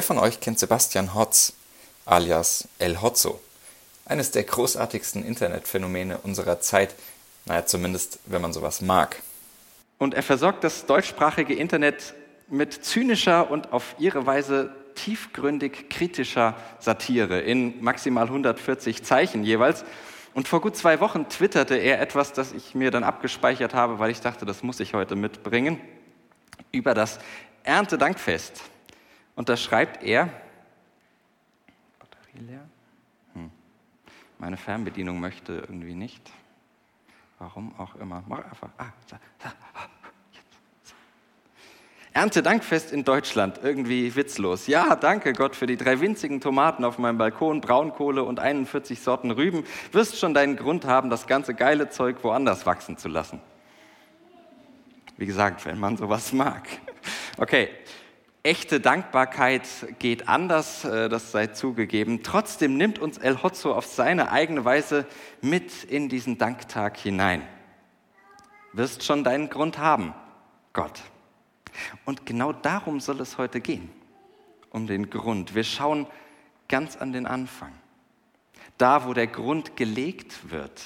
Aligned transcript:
Wer 0.00 0.06
von 0.06 0.18
euch 0.18 0.40
kennt 0.40 0.58
Sebastian 0.58 1.14
Hotz, 1.14 1.52
alias 2.06 2.66
El 2.78 3.02
Hotzo? 3.02 3.38
Eines 4.06 4.30
der 4.30 4.44
großartigsten 4.44 5.22
Internetphänomene 5.22 6.16
unserer 6.22 6.58
Zeit, 6.58 6.94
naja, 7.44 7.66
zumindest 7.66 8.18
wenn 8.24 8.40
man 8.40 8.54
sowas 8.54 8.80
mag. 8.80 9.20
Und 9.98 10.14
er 10.14 10.22
versorgt 10.22 10.64
das 10.64 10.86
deutschsprachige 10.86 11.54
Internet 11.54 12.14
mit 12.48 12.82
zynischer 12.82 13.50
und 13.50 13.74
auf 13.74 13.94
ihre 13.98 14.24
Weise 14.24 14.74
tiefgründig 14.94 15.90
kritischer 15.90 16.56
Satire 16.78 17.38
in 17.38 17.84
maximal 17.84 18.24
140 18.24 19.02
Zeichen 19.02 19.44
jeweils. 19.44 19.84
Und 20.32 20.48
vor 20.48 20.62
gut 20.62 20.78
zwei 20.78 21.00
Wochen 21.00 21.28
twitterte 21.28 21.74
er 21.74 22.00
etwas, 22.00 22.32
das 22.32 22.52
ich 22.52 22.74
mir 22.74 22.90
dann 22.90 23.04
abgespeichert 23.04 23.74
habe, 23.74 23.98
weil 23.98 24.10
ich 24.10 24.22
dachte, 24.22 24.46
das 24.46 24.62
muss 24.62 24.80
ich 24.80 24.94
heute 24.94 25.14
mitbringen, 25.14 25.78
über 26.72 26.94
das 26.94 27.18
Erntedankfest. 27.64 28.62
Und 29.40 29.48
da 29.48 29.56
schreibt 29.56 30.02
er, 30.02 30.28
Batterie 31.98 32.44
leer? 32.44 32.68
Hm. 33.32 33.50
Meine 34.38 34.58
Fernbedienung 34.58 35.18
möchte 35.18 35.54
irgendwie 35.54 35.94
nicht. 35.94 36.30
Warum 37.38 37.74
auch 37.78 37.94
immer. 37.94 38.22
Mach 38.28 38.44
einfach. 38.44 38.68
Ah, 38.76 38.92
da, 39.08 39.18
da, 39.38 39.52
jetzt. 40.34 40.94
Erntedankfest 42.12 42.92
in 42.92 43.02
Deutschland, 43.02 43.60
irgendwie 43.62 44.14
witzlos. 44.14 44.66
Ja, 44.66 44.94
danke 44.94 45.32
Gott 45.32 45.56
für 45.56 45.66
die 45.66 45.78
drei 45.78 46.00
winzigen 46.02 46.42
Tomaten 46.42 46.84
auf 46.84 46.98
meinem 46.98 47.16
Balkon, 47.16 47.62
Braunkohle 47.62 48.24
und 48.24 48.40
41 48.40 49.00
Sorten 49.00 49.30
Rüben. 49.30 49.64
Wirst 49.92 50.18
schon 50.18 50.34
deinen 50.34 50.56
Grund 50.56 50.84
haben, 50.84 51.08
das 51.08 51.26
ganze 51.26 51.54
geile 51.54 51.88
Zeug 51.88 52.22
woanders 52.24 52.66
wachsen 52.66 52.98
zu 52.98 53.08
lassen. 53.08 53.40
Wie 55.16 55.24
gesagt, 55.24 55.64
wenn 55.64 55.78
man 55.78 55.96
sowas 55.96 56.34
mag. 56.34 56.68
Okay, 57.38 57.70
Echte 58.42 58.80
Dankbarkeit 58.80 59.68
geht 59.98 60.26
anders, 60.26 60.86
äh, 60.86 61.10
das 61.10 61.30
sei 61.30 61.48
zugegeben. 61.48 62.22
Trotzdem 62.22 62.78
nimmt 62.78 62.98
uns 62.98 63.18
El 63.18 63.42
Hotzo 63.42 63.74
auf 63.74 63.84
seine 63.84 64.32
eigene 64.32 64.64
Weise 64.64 65.04
mit 65.42 65.84
in 65.84 66.08
diesen 66.08 66.38
Danktag 66.38 66.96
hinein. 66.96 67.46
Wirst 68.72 69.04
schon 69.04 69.24
deinen 69.24 69.50
Grund 69.50 69.76
haben, 69.76 70.14
Gott. 70.72 71.02
Und 72.06 72.24
genau 72.24 72.54
darum 72.54 73.00
soll 73.00 73.20
es 73.20 73.36
heute 73.36 73.60
gehen, 73.60 73.90
um 74.70 74.86
den 74.86 75.10
Grund. 75.10 75.54
Wir 75.54 75.64
schauen 75.64 76.06
ganz 76.66 76.96
an 76.96 77.12
den 77.12 77.26
Anfang. 77.26 77.74
Da, 78.78 79.06
wo 79.06 79.12
der 79.12 79.26
Grund 79.26 79.76
gelegt 79.76 80.50
wird, 80.50 80.82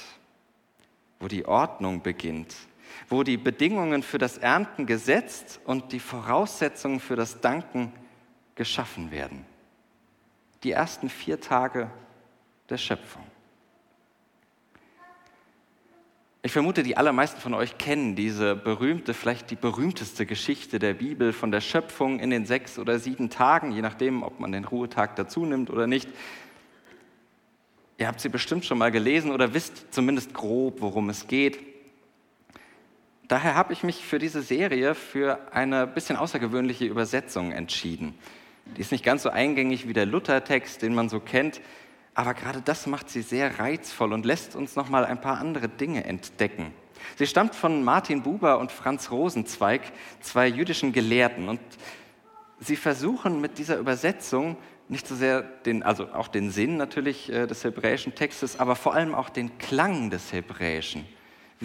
wo 1.21 1.29
die 1.29 1.45
Ordnung 1.45 2.01
beginnt, 2.01 2.53
wo 3.09 3.23
die 3.23 3.37
Bedingungen 3.37 4.03
für 4.03 4.17
das 4.17 4.37
Ernten 4.37 4.85
gesetzt 4.85 5.59
und 5.65 5.91
die 5.91 5.99
Voraussetzungen 5.99 6.99
für 6.99 7.15
das 7.15 7.41
Danken 7.41 7.91
geschaffen 8.55 9.11
werden. 9.11 9.45
Die 10.63 10.71
ersten 10.71 11.09
vier 11.09 11.39
Tage 11.39 11.89
der 12.69 12.77
Schöpfung. 12.77 13.23
Ich 16.41 16.51
vermute, 16.51 16.83
die 16.83 16.95
allermeisten 16.95 17.41
von 17.41 17.55
euch 17.55 17.79
kennen 17.79 18.15
diese 18.15 18.55
berühmte, 18.55 19.15
vielleicht 19.15 19.49
die 19.49 19.55
berühmteste 19.55 20.27
Geschichte 20.27 20.77
der 20.77 20.93
Bibel 20.93 21.33
von 21.33 21.51
der 21.51 21.59
Schöpfung 21.59 22.19
in 22.19 22.29
den 22.29 22.45
sechs 22.45 22.77
oder 22.77 22.99
sieben 22.99 23.31
Tagen, 23.31 23.71
je 23.71 23.81
nachdem, 23.81 24.21
ob 24.21 24.39
man 24.39 24.51
den 24.51 24.63
Ruhetag 24.63 25.15
dazu 25.15 25.45
nimmt 25.45 25.71
oder 25.71 25.87
nicht. 25.87 26.07
Ihr 27.97 28.07
habt 28.07 28.19
sie 28.19 28.29
bestimmt 28.29 28.63
schon 28.63 28.77
mal 28.77 28.91
gelesen 28.91 29.31
oder 29.31 29.55
wisst 29.55 29.91
zumindest 29.91 30.35
grob, 30.35 30.81
worum 30.81 31.09
es 31.09 31.27
geht 31.27 31.74
daher 33.27 33.55
habe 33.55 33.73
ich 33.73 33.83
mich 33.83 34.05
für 34.05 34.19
diese 34.19 34.41
Serie 34.41 34.95
für 34.95 35.39
eine 35.51 35.87
bisschen 35.87 36.17
außergewöhnliche 36.17 36.85
Übersetzung 36.85 37.51
entschieden. 37.51 38.15
Die 38.77 38.81
ist 38.81 38.91
nicht 38.91 39.03
ganz 39.03 39.23
so 39.23 39.29
eingängig 39.29 39.87
wie 39.87 39.93
der 39.93 40.05
Luthertext, 40.05 40.81
den 40.81 40.95
man 40.95 41.09
so 41.09 41.19
kennt, 41.19 41.61
aber 42.13 42.33
gerade 42.33 42.61
das 42.61 42.87
macht 42.87 43.09
sie 43.09 43.21
sehr 43.21 43.59
reizvoll 43.59 44.13
und 44.13 44.25
lässt 44.25 44.55
uns 44.55 44.75
noch 44.75 44.89
mal 44.89 45.05
ein 45.05 45.21
paar 45.21 45.39
andere 45.39 45.67
Dinge 45.67 46.05
entdecken. 46.05 46.73
Sie 47.17 47.27
stammt 47.27 47.55
von 47.55 47.83
Martin 47.83 48.23
Buber 48.23 48.57
und 48.57 48.71
Franz 48.71 49.11
Rosenzweig, 49.11 49.81
zwei 50.21 50.47
jüdischen 50.47 50.93
Gelehrten, 50.93 51.49
und 51.49 51.59
sie 52.59 52.75
versuchen 52.75 53.41
mit 53.41 53.57
dieser 53.57 53.77
Übersetzung 53.77 54.57
nicht 54.87 55.07
so 55.07 55.15
sehr 55.15 55.41
den, 55.41 55.83
also 55.83 56.07
auch 56.13 56.27
den 56.27 56.51
Sinn 56.51 56.77
natürlich 56.77 57.31
äh, 57.31 57.47
des 57.47 57.63
hebräischen 57.63 58.15
Textes, 58.15 58.59
aber 58.59 58.75
vor 58.75 58.93
allem 58.93 59.13
auch 59.13 59.29
den 59.29 59.57
Klang 59.57 60.09
des 60.09 60.31
Hebräischen 60.31 61.05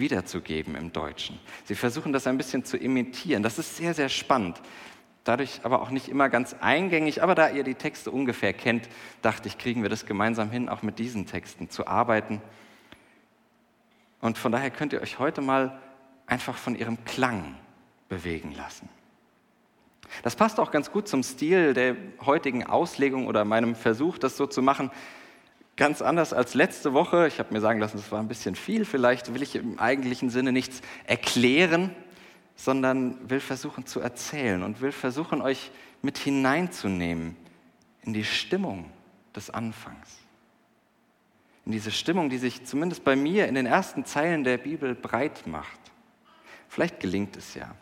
wiederzugeben 0.01 0.75
im 0.75 0.91
Deutschen. 0.91 1.39
Sie 1.63 1.75
versuchen 1.75 2.11
das 2.11 2.27
ein 2.27 2.37
bisschen 2.37 2.65
zu 2.65 2.75
imitieren. 2.75 3.43
Das 3.43 3.57
ist 3.57 3.77
sehr, 3.77 3.93
sehr 3.93 4.09
spannend. 4.09 4.61
Dadurch 5.23 5.61
aber 5.63 5.81
auch 5.81 5.91
nicht 5.91 6.09
immer 6.09 6.27
ganz 6.27 6.55
eingängig. 6.59 7.23
Aber 7.23 7.35
da 7.35 7.49
ihr 7.49 7.63
die 7.63 7.75
Texte 7.75 8.11
ungefähr 8.11 8.51
kennt, 8.51 8.89
dachte 9.21 9.47
ich, 9.47 9.57
kriegen 9.57 9.83
wir 9.83 9.89
das 9.89 10.05
gemeinsam 10.05 10.51
hin, 10.51 10.67
auch 10.67 10.81
mit 10.81 10.99
diesen 10.99 11.27
Texten 11.27 11.69
zu 11.69 11.87
arbeiten. 11.87 12.41
Und 14.19 14.37
von 14.37 14.51
daher 14.51 14.71
könnt 14.71 14.91
ihr 14.91 15.01
euch 15.01 15.19
heute 15.19 15.41
mal 15.41 15.79
einfach 16.25 16.57
von 16.57 16.75
ihrem 16.75 17.03
Klang 17.05 17.55
bewegen 18.09 18.53
lassen. 18.53 18.89
Das 20.23 20.35
passt 20.35 20.59
auch 20.59 20.71
ganz 20.71 20.91
gut 20.91 21.07
zum 21.07 21.23
Stil 21.23 21.73
der 21.73 21.95
heutigen 22.25 22.65
Auslegung 22.65 23.27
oder 23.27 23.45
meinem 23.45 23.75
Versuch, 23.75 24.17
das 24.17 24.35
so 24.35 24.45
zu 24.45 24.61
machen, 24.61 24.91
Ganz 25.77 26.01
anders 26.01 26.33
als 26.33 26.53
letzte 26.53 26.93
Woche, 26.93 27.27
ich 27.27 27.39
habe 27.39 27.53
mir 27.53 27.61
sagen 27.61 27.79
lassen, 27.79 27.97
das 27.97 28.11
war 28.11 28.19
ein 28.19 28.27
bisschen 28.27 28.55
viel, 28.55 28.85
vielleicht 28.85 29.33
will 29.33 29.41
ich 29.41 29.55
im 29.55 29.79
eigentlichen 29.79 30.29
Sinne 30.29 30.51
nichts 30.51 30.81
erklären, 31.05 31.95
sondern 32.55 33.29
will 33.29 33.39
versuchen 33.39 33.85
zu 33.85 33.99
erzählen 33.99 34.63
und 34.63 34.81
will 34.81 34.91
versuchen, 34.91 35.41
euch 35.41 35.71
mit 36.01 36.17
hineinzunehmen 36.17 37.35
in 38.03 38.13
die 38.13 38.23
Stimmung 38.23 38.91
des 39.35 39.49
Anfangs. 39.49 40.19
In 41.65 41.71
diese 41.71 41.91
Stimmung, 41.91 42.29
die 42.29 42.37
sich 42.37 42.65
zumindest 42.65 43.03
bei 43.03 43.15
mir 43.15 43.47
in 43.47 43.55
den 43.55 43.65
ersten 43.65 44.05
Zeilen 44.05 44.43
der 44.43 44.57
Bibel 44.57 44.95
breit 44.95 45.47
macht. 45.47 45.79
Vielleicht 46.67 46.99
gelingt 46.99 47.37
es 47.37 47.53
ja. 47.53 47.73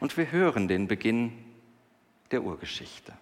Und 0.00 0.16
wir 0.16 0.32
hören 0.32 0.68
den 0.68 0.88
Beginn 0.88 1.32
der 2.30 2.42
Urgeschichte. 2.42 3.12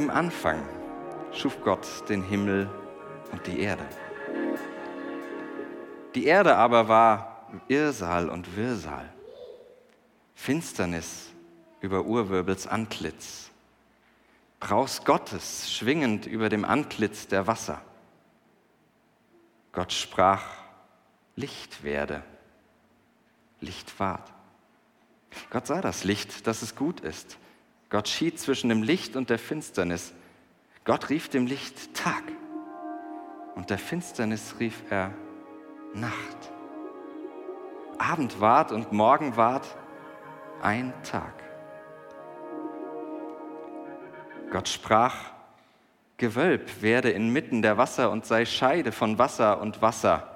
Im 0.00 0.08
Anfang 0.08 0.66
schuf 1.30 1.60
Gott 1.62 1.86
den 2.08 2.22
Himmel 2.22 2.70
und 3.32 3.46
die 3.46 3.60
Erde. 3.60 3.86
Die 6.14 6.24
Erde 6.24 6.56
aber 6.56 6.88
war 6.88 7.46
Irrsal 7.68 8.30
und 8.30 8.56
Wirrsal, 8.56 9.12
Finsternis 10.34 11.26
über 11.82 12.06
Urwirbels 12.06 12.66
Antlitz, 12.66 13.50
Braus 14.58 15.04
Gottes 15.04 15.70
schwingend 15.70 16.24
über 16.24 16.48
dem 16.48 16.64
Antlitz 16.64 17.26
der 17.26 17.46
Wasser. 17.46 17.82
Gott 19.72 19.92
sprach, 19.92 20.44
Licht 21.36 21.84
werde, 21.84 22.22
Licht 23.60 24.00
ward. 24.00 24.32
Gott 25.50 25.66
sah 25.66 25.82
das 25.82 26.04
Licht, 26.04 26.46
dass 26.46 26.62
es 26.62 26.74
gut 26.74 27.00
ist. 27.00 27.36
Gott 27.90 28.08
schied 28.08 28.38
zwischen 28.38 28.68
dem 28.68 28.84
Licht 28.84 29.16
und 29.16 29.30
der 29.30 29.38
Finsternis. 29.38 30.14
Gott 30.84 31.10
rief 31.10 31.28
dem 31.28 31.46
Licht 31.46 31.92
Tag 31.94 32.22
und 33.56 33.68
der 33.68 33.78
Finsternis 33.78 34.54
rief 34.60 34.82
er 34.90 35.12
Nacht. 35.92 36.52
Abend 37.98 38.40
ward 38.40 38.70
und 38.70 38.92
Morgen 38.92 39.36
ward 39.36 39.66
ein 40.62 40.94
Tag. 41.02 41.34
Gott 44.50 44.68
sprach, 44.68 45.16
Gewölb 46.16 46.82
werde 46.82 47.10
inmitten 47.10 47.62
der 47.62 47.76
Wasser 47.76 48.10
und 48.10 48.24
sei 48.24 48.44
Scheide 48.44 48.92
von 48.92 49.18
Wasser 49.18 49.60
und 49.60 49.82
Wasser. 49.82 50.29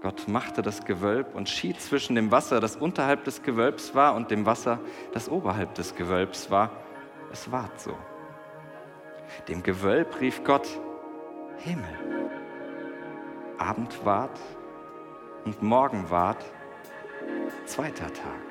Gott 0.00 0.28
machte 0.28 0.62
das 0.62 0.84
Gewölb 0.84 1.34
und 1.34 1.48
schied 1.48 1.80
zwischen 1.80 2.14
dem 2.14 2.30
Wasser, 2.30 2.60
das 2.60 2.76
unterhalb 2.76 3.24
des 3.24 3.42
Gewölbs 3.42 3.94
war, 3.94 4.14
und 4.14 4.30
dem 4.30 4.46
Wasser, 4.46 4.80
das 5.12 5.28
oberhalb 5.28 5.74
des 5.74 5.94
Gewölbs 5.94 6.50
war. 6.50 6.70
Es 7.32 7.52
ward 7.52 7.78
so. 7.80 7.96
Dem 9.48 9.62
Gewölb 9.62 10.20
rief 10.20 10.42
Gott 10.42 10.66
Himmel. 11.58 11.98
Abend 13.58 14.04
ward 14.04 14.38
und 15.44 15.62
Morgen 15.62 16.08
ward, 16.08 16.42
zweiter 17.66 18.06
Tag. 18.06 18.50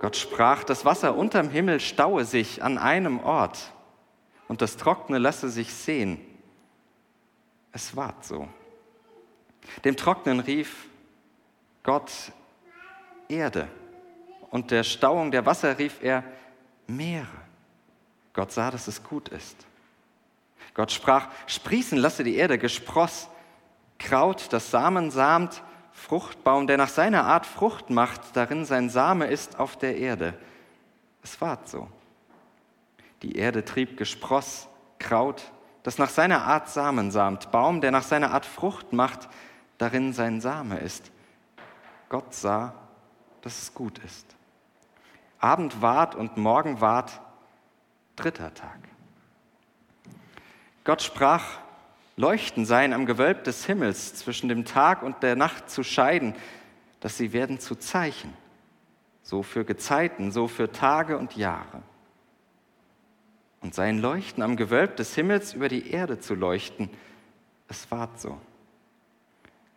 Gott 0.00 0.16
sprach, 0.16 0.64
das 0.64 0.84
Wasser 0.84 1.16
unterm 1.16 1.48
Himmel 1.48 1.80
staue 1.80 2.24
sich 2.24 2.62
an 2.62 2.78
einem 2.78 3.20
Ort 3.20 3.72
und 4.48 4.62
das 4.62 4.76
Trockene 4.76 5.18
lasse 5.18 5.48
sich 5.48 5.72
sehen. 5.72 6.20
Es 7.72 7.94
ward 7.96 8.24
so. 8.24 8.48
Dem 9.84 9.96
Trocknen 9.96 10.40
rief 10.40 10.86
Gott 11.82 12.10
Erde 13.28 13.68
und 14.50 14.70
der 14.70 14.82
Stauung 14.82 15.30
der 15.30 15.44
Wasser 15.46 15.78
rief 15.78 16.02
er 16.02 16.24
Meere. 16.86 17.26
Gott 18.32 18.52
sah, 18.52 18.70
dass 18.70 18.88
es 18.88 19.02
gut 19.02 19.28
ist. 19.28 19.66
Gott 20.74 20.92
sprach, 20.92 21.28
sprießen 21.46 21.98
lasse 21.98 22.24
die 22.24 22.36
Erde 22.36 22.58
Gespross, 22.58 23.28
Kraut, 23.98 24.52
das 24.52 24.70
Samen 24.70 25.10
samt, 25.10 25.62
Fruchtbaum, 25.92 26.66
der 26.66 26.76
nach 26.76 26.88
seiner 26.88 27.24
Art 27.24 27.44
Frucht 27.44 27.90
macht, 27.90 28.20
darin 28.34 28.64
sein 28.64 28.88
Same 28.88 29.26
ist 29.26 29.58
auf 29.58 29.76
der 29.76 29.96
Erde. 29.96 30.34
Es 31.22 31.40
ward 31.40 31.68
so. 31.68 31.88
Die 33.22 33.36
Erde 33.36 33.64
trieb 33.64 33.96
Gespross, 33.96 34.68
Kraut, 35.00 35.42
das 35.88 35.96
nach 35.96 36.10
seiner 36.10 36.42
Art 36.44 36.68
Samen 36.68 37.10
samt, 37.10 37.50
Baum, 37.50 37.80
der 37.80 37.90
nach 37.90 38.02
seiner 38.02 38.32
Art 38.32 38.44
Frucht 38.44 38.92
macht, 38.92 39.26
darin 39.78 40.12
sein 40.12 40.42
Same 40.42 40.80
ist. 40.80 41.10
Gott 42.10 42.34
sah, 42.34 42.74
dass 43.40 43.62
es 43.62 43.72
gut 43.72 43.96
ist. 44.00 44.36
Abend 45.38 45.80
ward 45.80 46.14
und 46.14 46.36
Morgen 46.36 46.82
ward, 46.82 47.22
dritter 48.16 48.52
Tag. 48.52 48.80
Gott 50.84 51.00
sprach, 51.00 51.44
Leuchten 52.18 52.66
seien 52.66 52.92
am 52.92 53.06
Gewölb 53.06 53.44
des 53.44 53.64
Himmels 53.64 54.14
zwischen 54.14 54.50
dem 54.50 54.66
Tag 54.66 55.02
und 55.02 55.22
der 55.22 55.36
Nacht 55.36 55.70
zu 55.70 55.82
scheiden, 55.82 56.34
dass 57.00 57.16
sie 57.16 57.32
werden 57.32 57.60
zu 57.60 57.76
Zeichen, 57.76 58.34
so 59.22 59.42
für 59.42 59.64
Gezeiten, 59.64 60.32
so 60.32 60.48
für 60.48 60.70
Tage 60.70 61.16
und 61.16 61.34
Jahre. 61.34 61.80
Und 63.60 63.74
seien 63.74 63.98
Leuchten 64.00 64.42
am 64.42 64.56
Gewölb 64.56 64.96
des 64.96 65.14
Himmels 65.14 65.52
über 65.52 65.68
die 65.68 65.90
Erde 65.90 66.20
zu 66.20 66.34
leuchten. 66.34 66.90
Es 67.66 67.90
ward 67.90 68.20
so. 68.20 68.38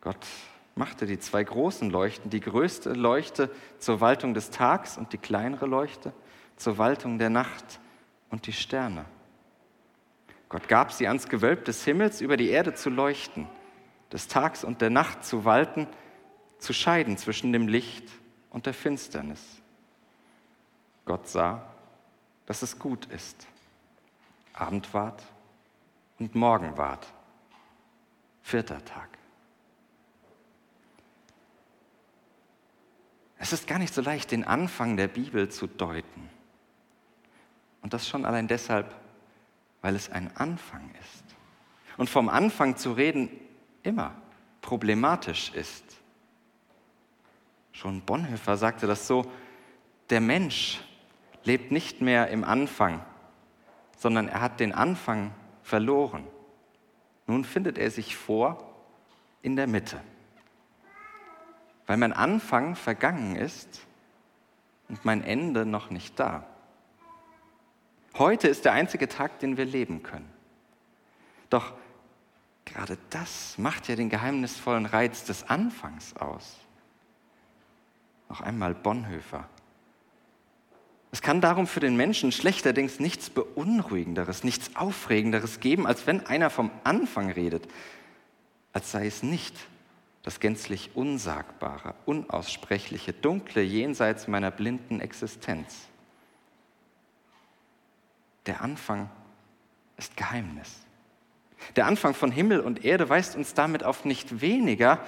Gott 0.01 0.25
machte 0.75 1.06
die 1.06 1.19
zwei 1.19 1.44
großen 1.44 1.89
Leuchten, 1.89 2.30
die 2.30 2.39
größte 2.39 2.94
Leuchte 2.94 3.50
zur 3.80 4.01
Waltung 4.01 4.33
des 4.33 4.50
Tags 4.50 4.98
und 4.98 5.13
die 5.13 5.18
kleinere 5.18 5.66
Leuchte 5.66 6.13
zur 6.57 6.78
Waltung 6.78 7.18
der 7.18 7.30
Nacht 7.30 7.80
und 8.30 8.48
die 8.48 8.54
Sterne. 8.54 9.06
Gott 10.50 10.68
gab 10.68 10.92
sie 10.92 11.07
ans 11.07 11.28
Gewölb 11.28 11.66
des 11.66 11.83
Himmels 11.86 12.22
über 12.22 12.38
die 12.38 12.50
Erde 12.50 12.74
zu 12.74 12.89
leuchten, 12.89 13.48
des 14.12 14.28
Tags 14.28 14.63
und 14.63 14.81
der 14.81 14.89
Nacht 14.89 15.24
zu 15.24 15.45
walten, 15.45 15.88
zu 16.60 16.74
scheiden 16.74 17.18
zwischen 17.18 17.54
dem 17.54 17.68
Licht 17.68 18.10
und 18.50 18.66
der 18.66 18.74
Finsternis. 18.74 19.42
Gott 21.06 21.28
sah, 21.28 21.66
dass 22.45 22.62
es 22.62 22.78
gut 22.78 23.06
ist. 23.07 23.48
Abend 24.53 24.94
ward 24.94 25.24
und 26.19 26.36
Morgen 26.36 26.77
ward. 26.77 27.06
Vierter 28.42 28.83
Tag. 28.83 29.09
Es 33.38 33.53
ist 33.53 33.68
gar 33.68 33.80
nicht 33.80 33.94
so 33.94 34.01
leicht, 34.01 34.31
den 34.31 34.44
Anfang 34.44 34.98
der 34.98 35.07
Bibel 35.07 35.50
zu 35.50 35.68
deuten. 35.68 36.30
Und 37.81 37.94
das 37.94 38.07
schon 38.07 38.25
allein 38.25 38.48
deshalb, 38.48 38.94
weil 39.81 39.95
es 39.95 40.12
ein 40.12 40.36
Anfang 40.38 40.94
ist. 41.01 41.24
Und 41.97 42.09
vom 42.09 42.30
Anfang 42.30 42.77
zu 42.77 42.94
reden 42.94 43.30
immer 43.83 44.13
problematisch 44.62 45.51
ist. 45.54 45.83
Schon 47.71 48.01
Bonhoeffer 48.01 48.57
sagte 48.57 48.86
das 48.86 49.07
so, 49.07 49.30
der 50.12 50.21
Mensch 50.21 50.80
lebt 51.44 51.71
nicht 51.71 52.01
mehr 52.01 52.27
im 52.27 52.44
Anfang, 52.44 53.04
sondern 54.01 54.27
er 54.27 54.42
hat 54.42 54.59
den 54.59 54.74
Anfang 54.74 55.31
verloren. 55.62 56.25
Nun 57.27 57.45
findet 57.45 57.77
er 57.77 57.92
sich 57.92 58.15
vor 58.15 58.74
in 59.44 59.56
der 59.56 59.68
Mitte, 59.68 60.01
weil 61.86 61.98
mein 61.98 62.12
Anfang 62.12 62.75
vergangen 62.75 63.36
ist 63.36 63.86
und 64.89 65.06
mein 65.06 65.24
Ende 65.24 65.68
noch 65.68 65.92
nicht 65.92 66.19
da. 66.19 66.44
Heute 68.18 68.48
ist 68.48 68.65
der 68.65 68.74
einzige 68.74 69.07
Tag, 69.07 69.38
den 69.38 69.56
wir 69.56 69.65
leben 69.65 70.01
können. 70.01 70.30
Doch 71.51 71.74
gerade 72.65 72.97
das 73.12 73.59
macht 73.59 73.88
ja 73.88 73.95
den 73.95 74.09
geheimnisvollen 74.09 74.88
Reiz 74.88 75.25
des 75.25 75.47
Anfangs 75.47 76.15
aus. 76.18 76.57
Noch 78.30 78.42
einmal 78.42 78.74
Bonhoeffer. 78.74 79.47
Es 81.12 81.22
kann 81.22 81.42
darum 81.42 81.68
für 81.68 81.81
den 81.81 81.98
Menschen 81.98 82.31
schlechterdings 82.31 83.00
nichts 83.00 83.30
Beunruhigenderes, 83.30 84.46
nichts 84.46 84.75
Aufregenderes 84.78 85.60
geben, 85.60 85.86
als 85.86 86.08
wenn 86.08 86.25
einer 86.25 86.50
vom 86.50 86.72
Anfang 86.86 87.30
redet, 87.30 87.68
als 88.72 88.92
sei 88.92 89.08
es 89.08 89.22
nicht 89.22 89.56
das 90.24 90.40
gänzlich 90.40 90.92
Unsagbare, 90.96 91.96
Unaussprechliche, 92.06 93.12
Dunkle 93.12 93.62
jenseits 93.62 94.28
meiner 94.28 94.52
blinden 94.52 95.02
Existenz. 95.02 95.88
Der 98.46 98.62
Anfang 98.62 99.10
ist 99.98 100.16
Geheimnis. 100.16 100.86
Der 101.75 101.88
Anfang 101.88 102.14
von 102.14 102.31
Himmel 102.31 102.62
und 102.62 102.86
Erde 102.86 103.10
weist 103.10 103.36
uns 103.36 103.54
damit 103.54 103.84
auf 103.84 104.06
nicht 104.06 104.42
weniger 104.42 105.04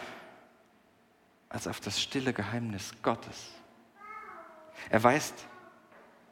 als 1.49 1.67
auf 1.67 1.79
das 1.79 2.01
stille 2.01 2.33
Geheimnis 2.33 2.91
Gottes. 3.01 3.51
Er 4.89 5.03
weist 5.03 5.47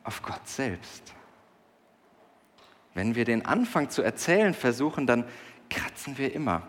auf 0.03 0.21
Gott 0.21 0.48
selbst. 0.48 1.13
Wenn 2.94 3.15
wir 3.15 3.25
den 3.25 3.46
Anfang 3.46 3.89
zu 3.89 4.01
erzählen 4.01 4.53
versuchen, 4.53 5.08
dann 5.08 5.25
kratzen 5.70 6.17
wir 6.17 6.34
immer 6.34 6.67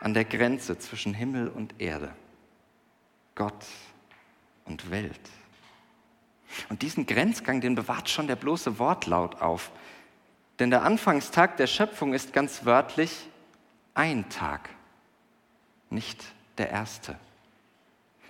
an 0.00 0.14
der 0.14 0.24
Grenze 0.24 0.78
zwischen 0.78 1.14
Himmel 1.14 1.48
und 1.48 1.80
Erde, 1.80 2.14
Gott 3.34 3.66
und 4.64 4.90
Welt. 4.90 5.20
Und 6.68 6.82
diesen 6.82 7.06
Grenzgang, 7.06 7.60
den 7.60 7.74
bewahrt 7.74 8.08
schon 8.08 8.26
der 8.26 8.36
bloße 8.36 8.78
Wortlaut 8.78 9.40
auf. 9.40 9.70
Denn 10.58 10.70
der 10.70 10.82
Anfangstag 10.82 11.56
der 11.56 11.66
Schöpfung 11.66 12.14
ist 12.14 12.32
ganz 12.32 12.64
wörtlich 12.64 13.28
ein 13.94 14.28
Tag, 14.28 14.70
nicht 15.90 16.24
der 16.56 16.70
erste. 16.70 17.16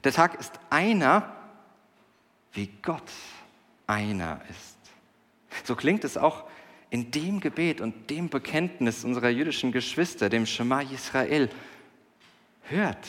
Der 0.05 0.13
Tag 0.13 0.39
ist 0.39 0.59
einer, 0.71 1.35
wie 2.53 2.69
Gott 2.83 3.11
einer 3.89 4.41
ist. 4.49 4.77
So 5.65 5.75
klingt 5.75 6.05
es 6.05 6.17
auch 6.17 6.45
in 6.91 7.11
dem 7.11 7.41
Gebet 7.41 7.81
und 7.81 8.09
dem 8.11 8.29
Bekenntnis 8.29 9.05
unserer 9.05 9.31
jüdischen 9.31 9.73
Geschwister, 9.73 10.29
dem 10.29 10.47
Shema 10.47 10.83
Israel. 10.83 11.51
Hört, 12.63 13.09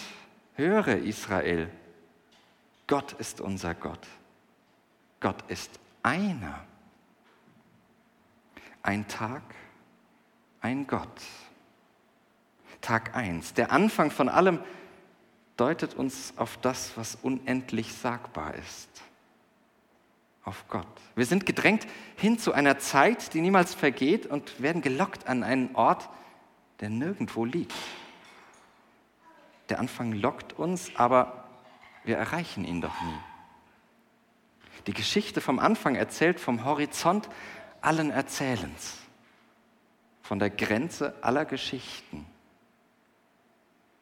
höre 0.56 0.98
Israel, 0.98 1.70
Gott 2.88 3.14
ist 3.14 3.40
unser 3.40 3.76
Gott. 3.76 4.08
Gott 5.20 5.44
ist 5.50 5.80
einer. 6.02 6.66
Ein 8.82 9.08
Tag, 9.08 9.44
ein 10.62 10.88
Gott. 10.88 11.22
Tag 12.82 13.16
1. 13.16 13.54
Der 13.54 13.72
Anfang 13.72 14.10
von 14.10 14.30
allem 14.30 14.60
deutet 15.58 15.94
uns 15.94 16.34
auf 16.38 16.58
das, 16.58 16.96
was 16.96 17.16
unendlich 17.16 17.94
sagbar 17.94 18.56
ist. 18.56 18.90
Auf 20.44 20.66
Gott. 20.68 20.88
Wir 21.16 21.26
sind 21.26 21.46
gedrängt 21.46 21.86
hin 22.16 22.40
zu 22.40 22.54
einer 22.54 22.80
Zeit, 22.80 23.34
die 23.34 23.42
niemals 23.42 23.74
vergeht 23.74 24.26
und 24.26 24.62
werden 24.62 24.82
gelockt 24.82 25.28
an 25.28 25.44
einen 25.44 25.76
Ort, 25.76 26.10
der 26.80 26.90
nirgendwo 26.90 27.46
liegt. 27.46 27.74
Der 29.70 29.80
Anfang 29.80 30.14
lockt 30.14 30.54
uns, 30.54 30.96
aber 30.96 31.44
wir 32.04 32.18
erreichen 32.18 32.66
ihn 32.66 32.82
doch 32.82 33.02
nie. 33.02 33.20
Die 34.88 34.94
Geschichte 34.94 35.42
vom 35.42 35.60
Anfang 35.60 35.96
erzählt 35.96 36.40
vom 36.40 36.64
Horizont 36.64 37.30
allen 37.82 38.10
Erzählens, 38.12 38.98
von 40.22 40.40
der 40.40 40.50
Grenze 40.50 41.14
aller 41.22 41.46
Geschichten. 41.46 42.26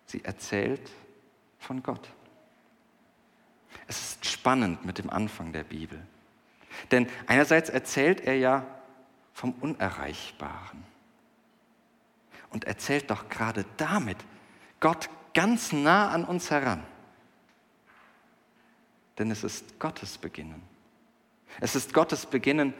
Sie 0.06 0.24
erzählt 0.24 0.90
von 1.60 1.84
Gott. 1.84 2.10
Es 3.88 4.00
ist 4.02 4.26
spannend 4.26 4.86
mit 4.86 4.98
dem 5.00 5.10
Anfang 5.10 5.52
der 5.52 5.64
Bibel. 5.64 6.06
Denn 6.92 7.08
einerseits 7.26 7.70
erzählt 7.70 8.22
er 8.22 8.38
ja 8.38 8.66
vom 9.34 9.54
Unerreichbaren. 9.62 10.84
Und 12.50 12.66
erzählt 12.66 13.10
doch 13.12 13.30
gerade 13.30 13.66
damit 13.78 14.18
Gott 14.80 15.10
ganz 15.34 15.74
nah 15.74 16.10
an 16.10 16.24
uns 16.24 16.50
heran. 16.50 16.84
Denn 19.18 19.32
es 19.32 19.44
ist 19.44 19.80
Gottes 19.80 20.18
Beginnen. 20.18 20.62
Es 21.60 21.76
ist 21.76 21.94
Gottes 21.94 22.26
Beginnen 22.26 22.74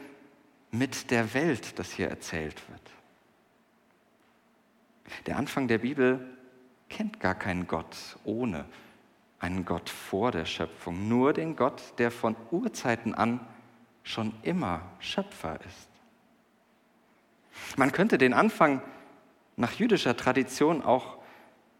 mit 0.70 1.10
der 1.10 1.34
Welt, 1.34 1.78
das 1.78 1.90
hier 1.92 2.08
erzählt 2.08 2.62
wird. 2.68 2.80
Der 5.26 5.36
Anfang 5.36 5.68
der 5.68 5.78
Bibel 5.78 6.36
kennt 6.88 7.20
gar 7.20 7.34
keinen 7.34 7.66
Gott 7.66 8.18
ohne 8.24 8.64
einen 9.40 9.64
Gott 9.64 9.88
vor 9.88 10.32
der 10.32 10.44
Schöpfung, 10.44 11.08
nur 11.08 11.32
den 11.32 11.54
Gott, 11.54 11.94
der 11.98 12.10
von 12.10 12.34
Urzeiten 12.50 13.14
an 13.14 13.40
schon 14.08 14.32
immer 14.42 14.80
Schöpfer 15.00 15.58
ist. 15.66 15.88
Man 17.76 17.92
könnte 17.92 18.16
den 18.16 18.32
Anfang 18.32 18.80
nach 19.56 19.72
jüdischer 19.72 20.16
Tradition 20.16 20.82
auch 20.82 21.18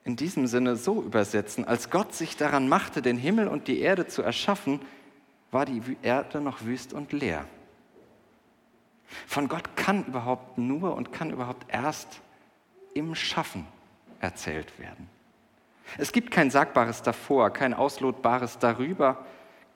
in 0.05 0.17
diesem 0.17 0.47
Sinne 0.47 0.77
so 0.77 1.03
übersetzen, 1.03 1.67
als 1.67 1.91
Gott 1.91 2.15
sich 2.15 2.37
daran 2.37 2.69
machte, 2.69 3.01
den 3.01 3.17
Himmel 3.17 3.49
und 3.49 3.67
die 3.67 3.81
Erde 3.81 4.07
zu 4.07 4.23
erschaffen, 4.23 4.81
war 5.51 5.65
die 5.65 5.81
Erde 6.03 6.41
noch 6.41 6.65
wüst 6.65 6.93
und 6.93 7.13
leer. 7.13 7.47
Von 9.27 9.49
Gott 9.49 9.75
kann 9.77 10.05
überhaupt 10.05 10.59
nur 10.59 10.95
und 10.97 11.13
kann 11.13 11.31
überhaupt 11.31 11.65
erst 11.73 12.21
im 12.93 13.15
Schaffen 13.15 13.67
erzählt 14.21 14.79
werden. 14.79 15.09
Es 15.97 16.13
gibt 16.13 16.31
kein 16.31 16.51
Sagbares 16.51 17.01
davor, 17.01 17.51
kein 17.51 17.73
Auslotbares 17.73 18.59
darüber, 18.59 19.25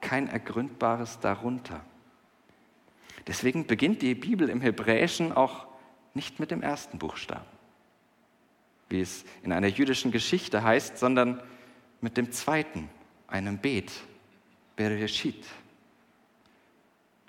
kein 0.03 0.29
Ergründbares 0.29 1.19
darunter. 1.21 1.81
Deswegen 3.26 3.67
beginnt 3.67 4.02
die 4.02 4.14
Bibel 4.14 4.49
im 4.49 4.61
Hebräischen 4.61 5.33
auch 5.33 5.67
nicht 6.14 6.41
mit 6.41 6.50
dem 6.50 6.62
ersten 6.62 6.99
Buchstaben, 6.99 7.47
wie 8.88 9.00
es 9.00 9.25
in 9.43 9.52
einer 9.52 9.69
jüdischen 9.69 10.11
Geschichte 10.11 10.62
heißt, 10.62 10.99
sondern 10.99 11.43
mit 12.00 12.17
dem 12.17 12.33
zweiten, 12.33 12.88
einem 13.29 13.59
Bet, 13.59 13.93
Bereshit. 14.76 15.47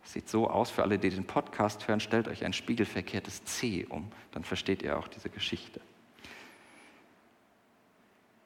Das 0.01 0.13
sieht 0.13 0.29
so 0.29 0.49
aus, 0.49 0.69
für 0.69 0.83
alle, 0.83 0.99
die 0.99 1.09
den 1.09 1.25
Podcast 1.25 1.87
hören, 1.87 1.99
stellt 1.99 2.27
euch 2.27 2.43
ein 2.43 2.53
spiegelverkehrtes 2.53 3.45
C 3.45 3.85
um, 3.87 4.11
dann 4.31 4.43
versteht 4.43 4.81
ihr 4.81 4.97
auch 4.97 5.07
diese 5.07 5.29
Geschichte. 5.29 5.79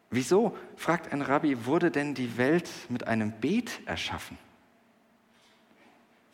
Wieso, 0.10 0.56
fragt 0.75 1.12
ein 1.12 1.22
Rabbi, 1.22 1.66
wurde 1.66 1.92
denn 1.92 2.13
die 2.13 2.38
Welt 2.38 2.70
mit 2.89 3.08
einem 3.08 3.32
Bet 3.32 3.82
erschaffen? 3.86 4.38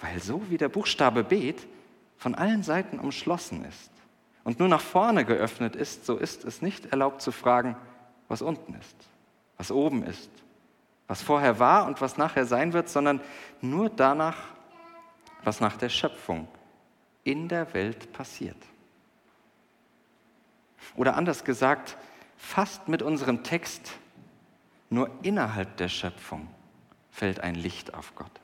Weil 0.04 0.20
so 0.20 0.42
wie 0.50 0.58
der 0.58 0.68
Buchstabe 0.68 1.24
Bet 1.24 1.66
von 2.18 2.36
allen 2.36 2.62
Seiten 2.62 3.00
umschlossen 3.00 3.64
ist 3.64 3.90
und 4.44 4.60
nur 4.60 4.68
nach 4.68 4.82
vorne 4.82 5.24
geöffnet 5.24 5.78
ist, 5.78 6.06
so 6.06 6.18
ist 6.18 6.44
es 6.44 6.62
nicht 6.62 6.88
erlaubt 6.88 7.22
zu 7.22 7.32
fragen, 7.32 7.78
was 8.28 8.42
unten 8.42 8.74
ist, 8.74 8.98
was 9.58 9.72
oben 9.72 10.04
ist, 10.04 10.30
was 11.08 11.22
vorher 11.22 11.58
war 11.58 11.86
und 11.86 12.02
was 12.02 12.18
nachher 12.18 12.46
sein 12.46 12.74
wird, 12.74 12.90
sondern 12.90 13.22
nur 13.62 13.90
danach, 13.90 14.36
was 15.46 15.62
nach 15.62 15.78
der 15.78 15.90
Schöpfung 15.90 16.50
in 17.24 17.48
der 17.48 17.74
Welt 17.74 18.12
passiert. 18.12 18.58
Oder 20.98 21.16
anders 21.16 21.46
gesagt, 21.46 21.96
fast 22.36 22.90
mit 22.90 23.02
unserem 23.02 23.44
Text, 23.44 23.94
nur 24.90 25.10
innerhalb 25.22 25.78
der 25.78 25.88
Schöpfung 25.88 26.50
fällt 27.10 27.40
ein 27.40 27.56
Licht 27.56 27.94
auf 27.94 28.14
Gott. 28.16 28.43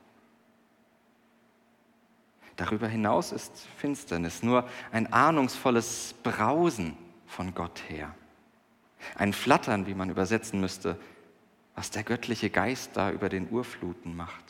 Darüber 2.60 2.88
hinaus 2.88 3.32
ist 3.32 3.66
Finsternis 3.78 4.42
nur 4.42 4.68
ein 4.92 5.10
ahnungsvolles 5.10 6.14
Brausen 6.22 6.94
von 7.26 7.54
Gott 7.54 7.82
her. 7.88 8.14
Ein 9.14 9.32
Flattern, 9.32 9.86
wie 9.86 9.94
man 9.94 10.10
übersetzen 10.10 10.60
müsste, 10.60 11.00
was 11.74 11.90
der 11.90 12.02
göttliche 12.02 12.50
Geist 12.50 12.98
da 12.98 13.12
über 13.12 13.30
den 13.30 13.48
Urfluten 13.50 14.14
macht. 14.14 14.44